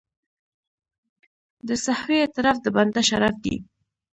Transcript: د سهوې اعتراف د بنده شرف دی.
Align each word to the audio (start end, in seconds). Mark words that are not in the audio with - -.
د 1.67 1.69
سهوې 1.85 2.17
اعتراف 2.21 2.57
د 2.61 2.67
بنده 2.75 3.01
شرف 3.09 3.35
دی. 3.43 3.55